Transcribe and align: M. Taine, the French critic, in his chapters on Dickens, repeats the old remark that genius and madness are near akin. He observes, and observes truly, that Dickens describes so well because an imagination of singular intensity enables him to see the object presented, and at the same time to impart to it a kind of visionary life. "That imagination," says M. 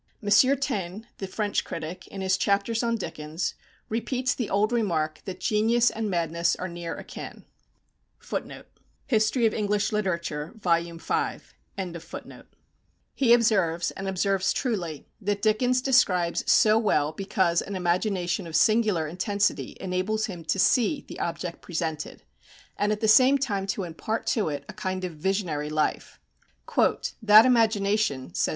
M. 0.23 0.29
Taine, 0.59 1.05
the 1.19 1.27
French 1.27 1.63
critic, 1.63 2.07
in 2.07 2.21
his 2.21 2.35
chapters 2.35 2.81
on 2.81 2.95
Dickens, 2.95 3.53
repeats 3.87 4.33
the 4.33 4.49
old 4.49 4.71
remark 4.71 5.21
that 5.25 5.39
genius 5.39 5.91
and 5.91 6.09
madness 6.09 6.55
are 6.55 6.67
near 6.67 6.95
akin. 6.97 7.45
He 8.19 8.25
observes, 13.35 13.91
and 13.91 14.07
observes 14.07 14.53
truly, 14.53 15.07
that 15.21 15.41
Dickens 15.43 15.81
describes 15.83 16.51
so 16.51 16.79
well 16.79 17.11
because 17.11 17.61
an 17.61 17.75
imagination 17.75 18.47
of 18.47 18.55
singular 18.55 19.07
intensity 19.07 19.77
enables 19.79 20.25
him 20.25 20.43
to 20.45 20.57
see 20.57 21.05
the 21.07 21.19
object 21.19 21.61
presented, 21.61 22.23
and 22.75 22.91
at 22.91 23.01
the 23.01 23.07
same 23.07 23.37
time 23.37 23.67
to 23.67 23.83
impart 23.83 24.25
to 24.25 24.49
it 24.49 24.65
a 24.67 24.73
kind 24.73 25.03
of 25.03 25.11
visionary 25.13 25.69
life. 25.69 26.19
"That 27.21 27.45
imagination," 27.45 28.33
says 28.33 28.47
M. 28.47 28.49